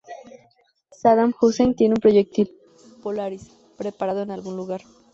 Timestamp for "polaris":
3.03-3.51